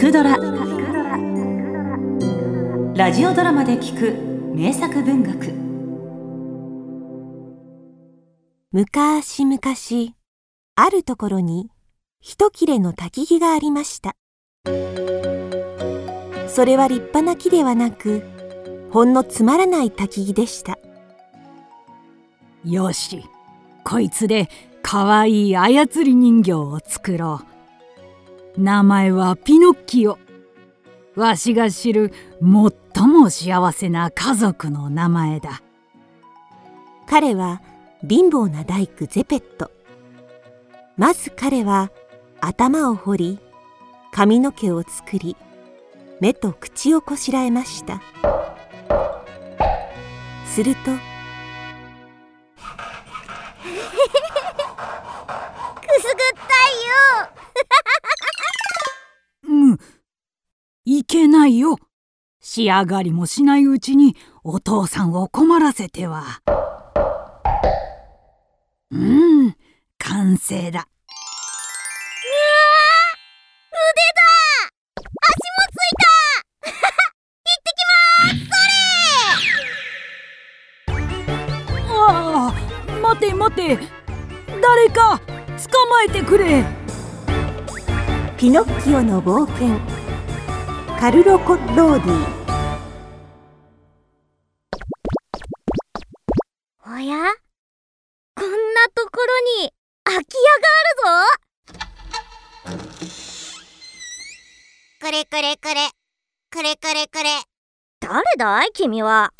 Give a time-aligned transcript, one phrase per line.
[0.00, 0.38] くドラ」
[2.96, 4.14] ラジオドラマで聞く
[4.56, 5.52] 名作文学。
[8.72, 9.60] 昔々
[10.74, 11.70] あるところに
[12.22, 14.16] 一切れの焚き木がありました。
[16.48, 18.22] それは立派な木ではなく
[18.90, 20.78] ほんのつまらない焚き木でした。
[22.64, 23.22] よし
[23.84, 24.48] こいつで
[24.80, 27.59] かわいい操り人形を作ろう
[28.56, 30.18] 名前はピノッキオ。
[31.14, 35.62] わしが知る最も幸せな家族の名前だ。
[37.06, 37.62] 彼は
[38.08, 39.70] 貧乏な大工ゼペット。
[40.96, 41.90] まず彼は
[42.40, 43.38] 頭を掘り
[44.12, 45.36] 髪の毛を作り
[46.20, 48.02] 目と口をこしらえました。
[50.46, 50.96] すると くすぐっ
[56.34, 56.99] たい
[61.40, 61.78] ないよ。
[62.40, 66.42] 仕上がりもしないうちにお父さんを困らせては。
[68.90, 69.56] うん
[69.96, 70.80] 完成だ。
[70.80, 70.86] うわ
[73.72, 74.22] 腕だ
[75.28, 76.08] 足もついた。
[77.46, 78.50] 行ってきます。
[78.50, 78.56] そ
[80.88, 81.00] れ。
[81.88, 82.54] ああ
[83.00, 83.78] 待て待て。
[84.60, 85.18] 誰か
[85.72, 86.64] 捕まえてくれ。
[88.36, 89.89] ピノッキオの冒険
[91.00, 92.14] カルロ・コッローディ。
[96.86, 97.16] おや？
[98.36, 99.16] こんなとこ
[99.56, 99.72] ろに
[100.04, 100.68] 空き家が
[102.66, 102.82] あるぞ。
[105.00, 105.88] くれくれくれ。
[106.50, 107.30] くれくれくれ。
[108.00, 108.70] 誰だい？
[108.74, 109.32] 君は。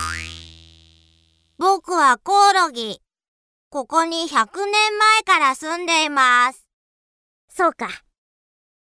[1.58, 3.02] 僕はコオロギ。
[3.68, 6.66] ここに100年前から住んでいます。
[7.50, 7.90] そうか。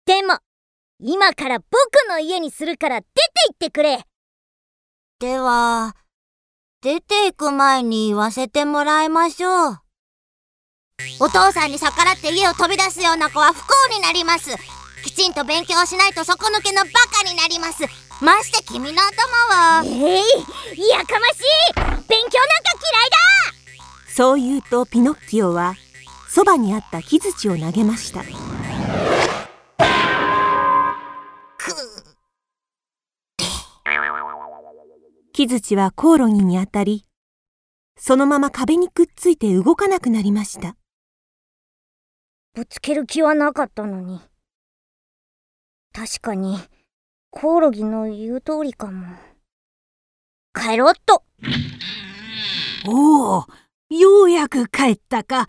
[0.05, 0.37] でも
[1.03, 1.67] 今から僕
[2.09, 3.11] の家にするから出て
[3.49, 4.05] 行ってくれ。
[5.19, 5.95] では
[6.83, 9.79] 出て行く前に言わせてもらいましょう。
[11.19, 14.51] お父さんに逆らって家を飛び出すような子は不幸になります。
[15.03, 17.83] きちんと勉強しないと底抜けのバカになります。
[18.23, 19.83] まして君の頭は。
[19.83, 21.73] えい、やかましい。
[21.75, 22.11] 勉強なんか
[22.79, 24.13] 嫌いだ。
[24.13, 25.73] そう言うとピノッキオは
[26.29, 28.23] そばにあった木槌を投げました
[35.41, 37.03] 木槌はコオロギに当たり
[37.97, 40.75] そのまま壁にくっついて動かなくなりました。
[42.53, 44.21] ぶつける気はなかったのに。
[45.93, 46.59] 確かに
[47.31, 49.17] コオロギの言う通りかも。
[50.53, 51.23] 帰ろっと。
[52.87, 53.45] おお
[53.89, 55.47] ようやく帰ったか。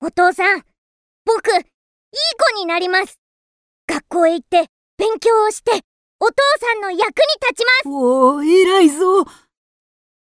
[0.00, 0.62] お父さん
[1.24, 1.64] 僕いい
[2.54, 3.18] 子になります。
[3.88, 5.80] 学校へ行って勉強をして
[6.24, 7.04] お父さんの役に
[7.40, 7.88] 立ちます。
[7.88, 9.24] おお偉いぞ。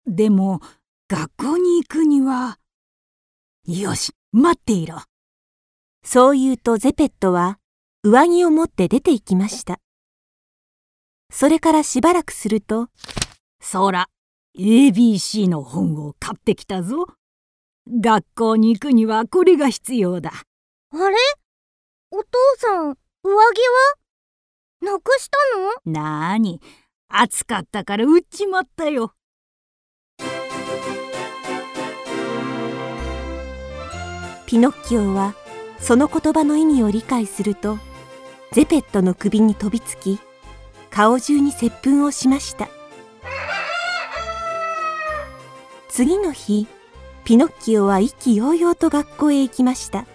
[0.07, 0.61] でも
[1.09, 2.57] 学校に行くには
[3.65, 5.01] よし待っていろ。
[6.05, 7.59] そう言うとゼペットは
[8.03, 9.81] 上着を持って出て行きました。
[11.29, 12.87] それからしばらくすると
[13.61, 14.07] そら
[14.57, 17.05] ABC の本を買ってきたぞ。
[17.85, 20.31] 学校に行くにはこれが必要だ。
[20.93, 21.17] あれ？
[22.11, 22.29] お父
[22.59, 24.00] さん上着は？
[24.81, 25.37] なくした
[25.89, 25.93] の？
[25.93, 26.59] なーに？
[27.07, 29.13] 暑かったから売っちまったよ。
[34.47, 35.35] ピノッキオは
[35.79, 37.77] その言葉の意味を理解すると
[38.51, 40.19] ゼペットの首に飛びつき
[40.89, 42.67] 顔中に接吻をしました。
[45.89, 46.67] 次の日
[47.23, 50.05] ピノッキオは意気揚々と学校へ行きました。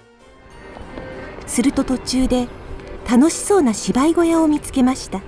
[1.47, 2.48] すると途中で
[3.09, 5.22] 楽しそうな芝居小屋を見つけました。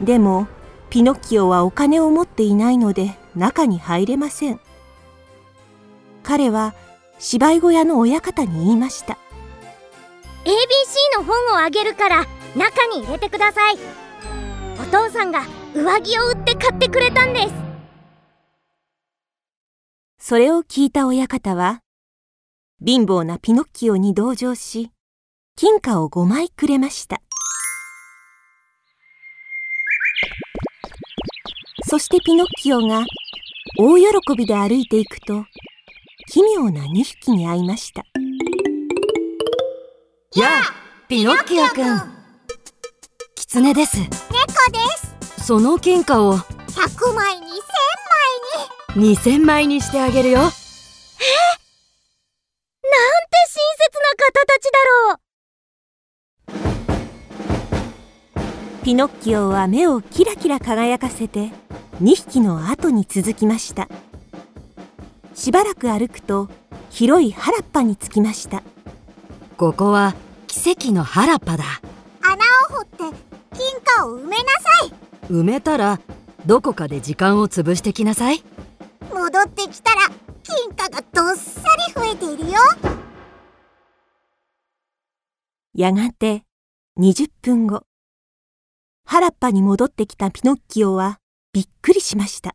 [0.00, 0.48] でも
[0.90, 4.60] ピノッキオはお金を持っていないので中に入れません。
[6.22, 6.74] 彼は
[7.18, 9.18] 芝居小屋の親方に言いました。
[10.44, 13.78] ABC の本をあげるから中に入れてください。
[14.78, 15.44] お父さんが
[15.74, 17.54] 上着を売って買ってくれたんです。
[20.18, 21.80] それを聞いた親方は
[22.84, 24.90] 貧乏なピノッキオに同情し
[25.56, 27.22] 金貨を5枚くれました。
[31.88, 33.04] そしてピノッキオが
[33.78, 35.44] 大喜びで歩いていくと
[36.28, 38.04] 奇妙な2匹に会いました。
[40.34, 40.74] やあ
[41.06, 42.12] ピノッキオくん。
[43.36, 43.98] 狐です。
[43.98, 44.10] 猫で
[45.36, 45.46] す。
[45.46, 47.52] その金貨を100枚に1000
[48.96, 49.14] 枚に。
[49.16, 50.38] 2000枚にしてあげるよ。
[50.40, 50.56] なんて
[53.46, 55.23] 親切な方たちだろう
[58.84, 61.50] ピノッキオは目をキラキラ輝かせて
[62.02, 63.88] 2匹の後に続きました。
[65.34, 66.50] しばらく歩くと
[66.90, 68.62] 広い原っぱに着きました。
[69.56, 70.14] ここは
[70.48, 71.64] 奇跡の原っぱだ。
[72.20, 72.38] 穴を
[72.74, 73.16] 掘って
[73.56, 75.32] 金貨を埋めなさい。
[75.32, 75.98] 埋めたら
[76.44, 78.44] どこかで時間を潰してきなさい。
[79.10, 80.00] 戻ってきたら
[80.42, 82.58] 金貨がどっさり増えているよ。
[85.72, 86.42] やがて
[87.00, 87.84] 20分後
[89.06, 91.18] 原っぱに戻ってきたピノッキオは
[91.52, 92.54] びっくりしました。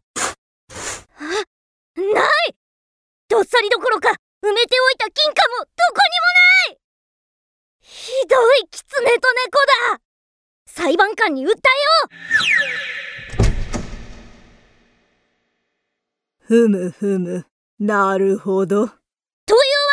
[1.95, 2.55] ない！
[3.27, 6.01] どっさりどころか埋めておいた金貨もどこ
[6.67, 6.79] にもない！
[7.81, 9.59] ひどい狐と猫
[9.93, 10.01] だ！
[10.65, 11.55] 裁判官に訴えよ
[13.39, 13.43] う！
[16.39, 17.45] ふむふむ。
[17.79, 18.75] なるほど。
[18.75, 18.93] というわ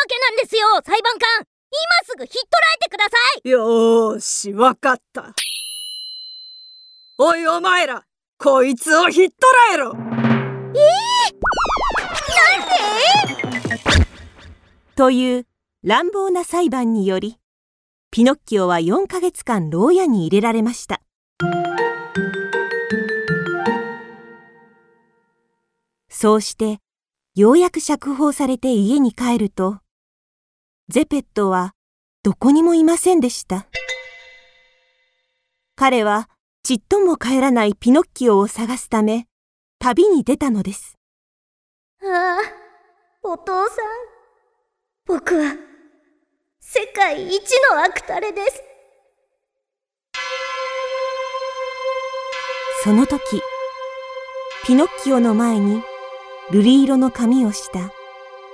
[0.07, 1.29] けなんですよ裁判官。
[1.39, 1.45] 今
[2.05, 3.11] すぐひっ捕らえてくださ
[3.43, 3.49] い！
[3.49, 5.33] よーしわかった
[7.19, 8.03] おいお前ら
[8.37, 9.97] こいつをひっ捕らえろ。
[10.75, 11.33] ええ。
[12.53, 14.05] なんて
[14.95, 15.47] という
[15.81, 17.39] 乱暴な裁判により
[18.11, 21.01] ピノッキオは4ヶ月間牢屋に入れられました。
[26.09, 26.77] そうして
[27.33, 29.79] ようやく釈放されて家に帰ると
[30.87, 31.73] ゼペットは
[32.21, 33.65] どこにもいませんでした。
[35.75, 36.29] 彼は
[36.67, 39.27] ちっとも帰らないピノッキオを探すため
[39.79, 40.97] 旅に出たのです。
[42.03, 42.39] ああ
[43.23, 43.85] お父さん。
[45.05, 45.55] 僕は
[46.59, 47.39] 世界一
[47.71, 48.61] の悪タレです。
[52.83, 53.21] その時
[54.65, 55.81] ピノッキオの前に
[56.51, 57.93] 瑠璃色の髪をした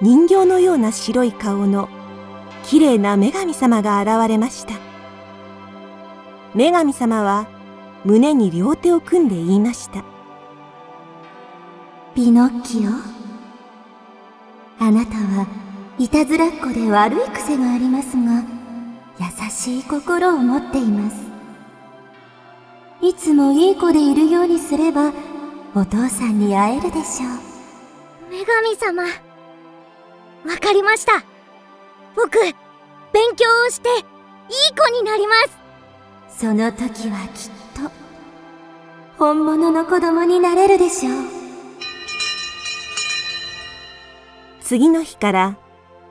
[0.02, 1.90] 人形のような白い顔の
[2.64, 4.76] きれいな女神様が現れました。
[6.54, 7.63] 女神様は
[8.06, 10.04] 胸に両手を組んで言いました。
[12.16, 12.92] ピノッキオ
[14.80, 15.48] あなたは
[15.98, 18.44] いたずらっ子で悪い癖がありますが
[19.20, 21.24] 優しい心を持っています。
[23.02, 25.12] いつもいい子でいるようにすれば
[25.76, 27.30] お父さんに会えるでしょう。
[28.32, 29.10] 女神様わ
[30.62, 31.24] かりました。
[32.16, 33.96] 僕勉強をしていい
[34.76, 35.34] 子になりま
[36.30, 36.40] す。
[36.40, 37.63] その時はきっと
[39.18, 41.14] 本物の子供になれるでしょう。
[44.62, 45.58] 次の日から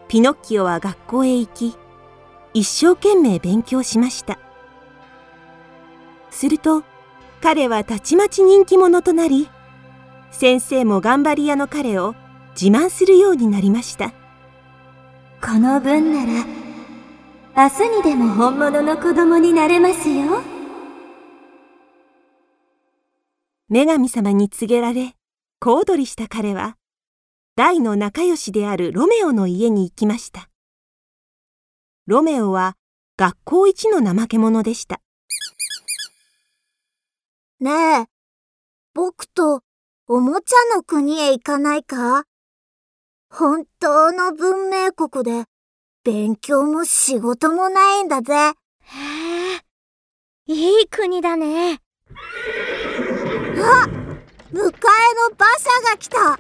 [0.09, 1.77] ピノッキオは学校へ行き
[2.55, 4.39] 一生懸命勉強しました。
[6.31, 6.85] すると
[7.41, 9.49] 彼はたちまち人気者となり
[10.31, 12.15] 先生も頑張り屋の彼を
[12.61, 14.13] 自慢するようになりました。
[15.41, 16.47] この分なら
[17.55, 20.41] 明日にでも本物の子供になれますよ
[23.73, 25.15] 女神様に告げられ
[25.59, 26.77] 小躍りした彼は
[27.57, 30.51] 大の仲良しであるロメオの家に行きました。
[32.07, 32.77] ロメオは
[33.17, 35.01] 学校一の怠け者でした。
[37.61, 37.71] ね
[38.03, 38.07] え
[38.93, 39.63] 僕と
[40.07, 42.25] おもちゃの国へ行かないか？
[43.31, 45.47] 本当の文明国で
[46.05, 48.35] 勉強も仕事もないんだぜ。
[48.35, 48.53] へ
[49.57, 49.65] え
[50.53, 51.79] いい国だね
[53.63, 53.87] あ
[54.53, 56.39] 迎えの馬車が来た。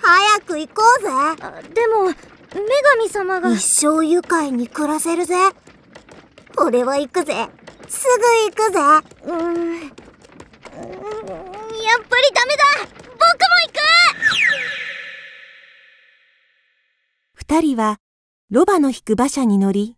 [0.00, 1.08] 早く行こうぜ。
[1.10, 1.36] あ
[1.74, 2.14] でも女
[2.96, 3.50] 神様が。
[3.52, 5.34] 一生愉快に暮らせるぜ。
[6.56, 7.48] 俺は行くぜ。
[7.88, 8.78] すぐ行くぜ。
[9.24, 9.38] うーん。
[9.38, 9.90] うーんや
[11.96, 12.64] っぱりダメだ。
[12.82, 13.26] 僕も
[13.66, 13.78] 行く。
[17.34, 17.98] 二人は
[18.50, 19.96] ロバの引く馬車に乗り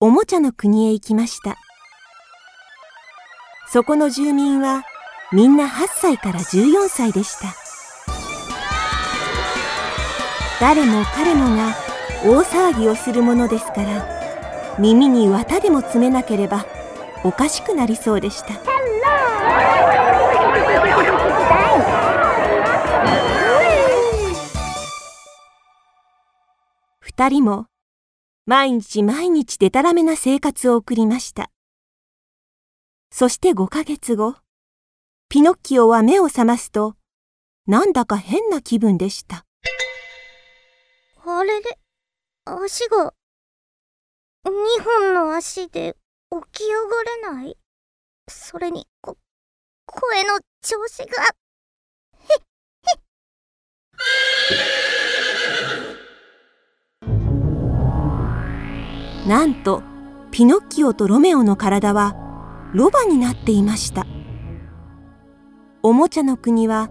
[0.00, 1.56] おもちゃの国へ行きました。
[3.68, 4.82] そこの住民は
[5.32, 7.54] みんな8歳から14歳でした。
[10.60, 11.72] 誰も彼もが
[12.24, 16.66] 大騒ぎをするものですから耳に綿でも詰めなければ
[17.22, 18.54] おかしくなりそうでした。
[26.98, 27.66] 二人も
[28.46, 31.50] 毎日毎日でたらめな生活を送りました。
[33.12, 34.34] そして5ヶ月後
[35.32, 36.96] ピノッキオは目を覚ますと
[37.64, 39.44] なんだか変な気分でした。
[41.24, 41.78] あれで
[42.44, 43.14] 足が
[44.44, 44.50] 2
[44.82, 45.94] 本の足で
[46.32, 47.56] 起き上がれない？
[48.28, 49.16] それにこ
[49.86, 51.12] 声の調子が。
[59.28, 59.84] なんと
[60.32, 62.16] ピノッキオとロメオの体は
[62.74, 64.04] ロバになっていました
[65.82, 66.90] おもちゃの国は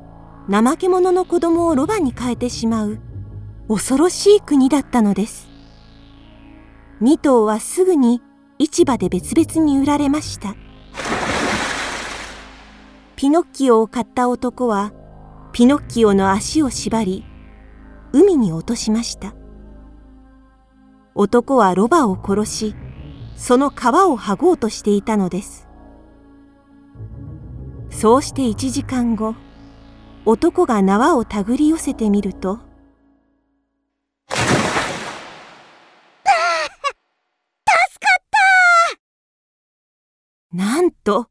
[0.50, 3.00] 怠け者の子供をロバに変えてしまう
[3.68, 5.48] 恐ろしい国だったのです。
[7.02, 8.22] 2頭はすぐに
[8.58, 10.56] 市場で別々に売られました。
[13.16, 14.92] ピノッキオを買った男は
[15.52, 17.26] ピノッキオの足を縛り
[18.12, 19.36] 海に落としました。
[21.14, 22.76] 男はロバを殺し、
[23.36, 25.69] その皮を剥ごうとしていたのです。
[28.00, 29.36] そうして一時間後、
[30.24, 32.62] 男が縄を手繰り寄せてみると、
[34.30, 34.40] 助
[36.26, 36.32] か
[38.18, 38.24] っ
[40.54, 41.28] たなんと、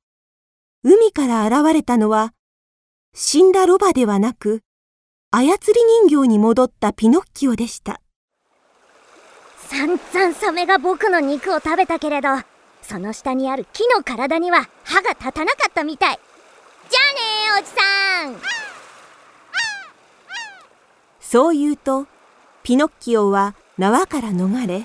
[0.85, 2.35] 海から現れたのは、
[3.15, 4.61] 死んだロバではなく、
[5.31, 5.57] 操り
[6.07, 8.03] 人形に戻ったピノッキオでした。
[9.57, 12.29] 散々サメが僕の肉を食べたけれど
[12.83, 16.19] その下にある木の体には歯が立たなかったみたい
[17.59, 18.37] おじさん。
[21.19, 22.07] そう言うと
[22.62, 24.85] ピノッキオは縄から逃れ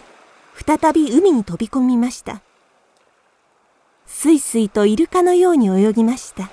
[0.66, 2.42] 再び海に飛び込みました。
[4.08, 6.50] すいすいとイルカのように泳ぎました。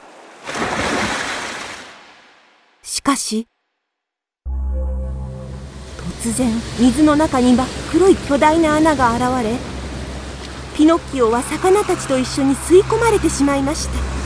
[2.82, 3.46] しかし
[6.22, 9.56] 突然水の中に真っ黒い巨大な穴が現れ
[10.76, 14.19] ピノッキオは魚たちと一緒に吸い込まれてしまいました。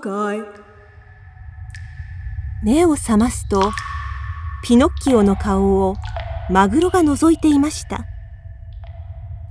[0.00, 0.42] かい。
[2.62, 3.72] 目を覚ますと
[4.62, 5.96] ピノッキオの顔を
[6.50, 8.04] マグロが覗いていました。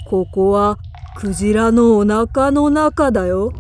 [0.10, 0.78] ここは
[1.16, 3.52] クジラのお腹の中だよ。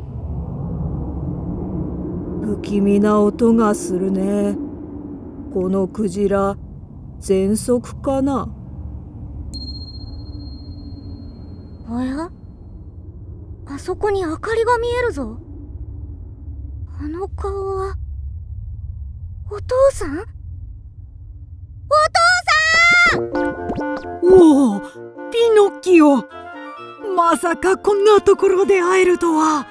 [2.44, 4.58] 不気味な音がするね。
[5.54, 6.58] このクジラ
[7.22, 8.50] 喘息かな。
[11.90, 12.30] おや？
[13.68, 15.40] あそこに明かりが見えるぞ
[17.02, 17.96] あの顔は
[19.50, 20.26] お父さん？
[24.22, 24.80] おお
[25.32, 26.18] ピノッキオ。
[27.16, 29.66] まさかこんなところで会えるとは。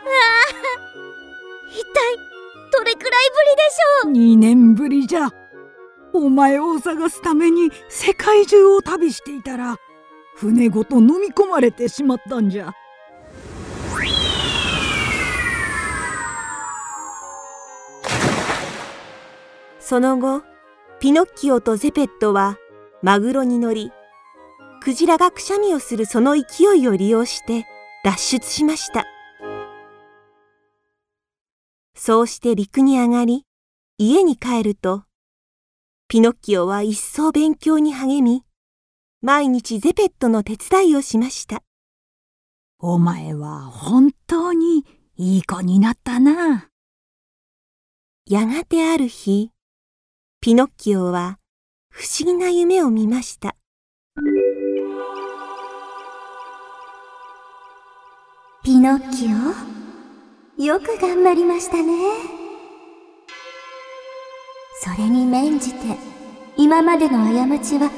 [1.71, 2.17] 一体
[2.73, 3.11] どれくらい
[4.05, 5.31] ぶりでしょう？2年ぶりじゃ。
[6.15, 9.77] お前を探すために世界中を旅していたら
[10.35, 12.73] 船ごと飲み込まれてしまったんじゃ
[19.89, 20.43] その後
[21.01, 22.59] ピノッキオとゼペットは
[23.01, 23.91] マグロに乗り、
[24.83, 27.67] クジラがくしゃみをするその勢いを利用して
[28.05, 29.07] 脱出しました。
[31.97, 33.47] そうして陸に上がり、
[33.97, 35.05] 家に帰ると、
[36.07, 38.45] ピノッキオは一層勉強に励み、
[39.23, 41.63] 毎日ゼペットの手伝いをしました。
[42.79, 44.85] お前は本当に
[45.17, 46.69] いい子になったな。
[48.27, 49.51] やがてある日、
[50.41, 51.41] ピノッキオは
[51.91, 53.57] 不思議な夢を見ました。
[58.63, 59.27] ピノッキ
[60.61, 61.93] オ、よく頑張りましたね。
[64.81, 65.79] それに免じて、
[66.57, 67.91] 今までの過ちは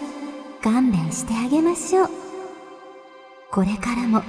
[0.63, 2.09] 勘弁してあげましょう。
[3.51, 4.23] これからも、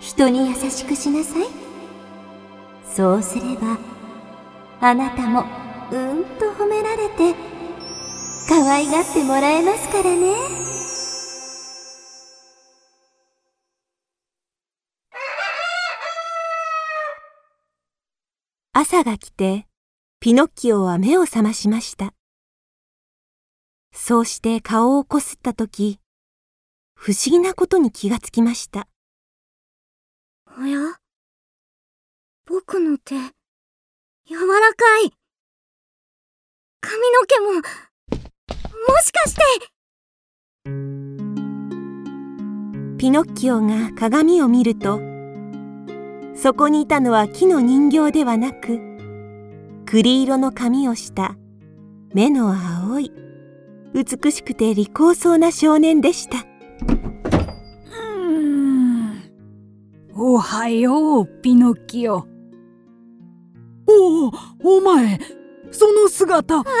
[0.00, 1.46] 人に優しくしなさい。
[2.92, 3.78] そうすれば、
[4.80, 7.34] あなたもうんと褒められて、
[8.48, 10.34] 可愛がってもらえますからね。
[18.74, 19.66] 朝が来て、
[20.20, 22.12] ピノッキオは目を覚ましました。
[23.92, 25.98] そうして顔をこすったとき、
[26.94, 28.88] 不思議なことに気がつきました。
[30.58, 30.98] おや？
[32.46, 33.14] 僕の手、
[34.26, 35.12] 柔らかい。
[36.80, 37.52] 髪の毛も。
[37.56, 37.62] も
[39.02, 39.42] しかして。
[42.98, 45.00] ピノッキオが鏡を見ると
[46.34, 48.80] そこにいたのは木の人形ではなく
[49.86, 51.36] 栗色の髪をした
[52.12, 53.12] 目の青い
[53.94, 56.44] 美しくて利口そうな少年でした。
[60.14, 62.26] おはようピノッキオ。
[63.86, 65.18] おおお前
[65.70, 66.64] その姿。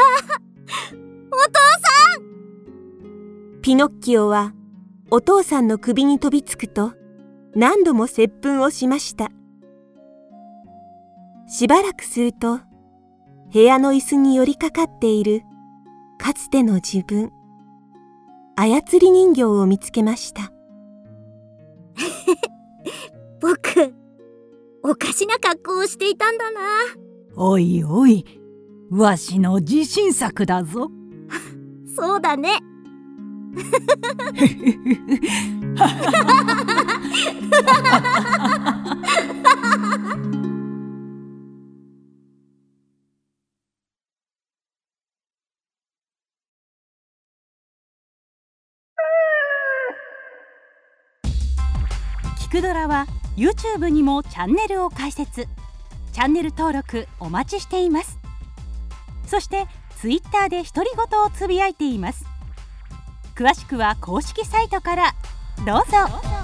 [3.62, 4.54] ピノッキオは
[5.10, 6.92] お父さんの首に飛びつくと
[7.54, 9.30] 何度も接吻をしました。
[11.46, 12.60] しばらくすると
[13.52, 15.42] 部屋の椅子に寄りかかっている
[16.18, 17.30] かつての自分。
[18.56, 20.52] 操り人形を見つけました。
[23.40, 23.94] 僕
[24.82, 26.60] おかしな格好をしていたんだな。
[27.36, 28.24] おいおい
[28.90, 30.90] わしの自信作だぞ。
[31.94, 32.58] そうだね。
[52.38, 55.46] 聞くドラは YouTube にもチャンネルを開設。
[56.12, 58.17] チャンネル登録お待ちしています
[59.28, 59.66] そして
[60.00, 62.24] Twitter で独り言をつぶやいています。
[63.36, 65.14] 詳しくは公式サイトから。
[65.64, 66.37] どうぞ。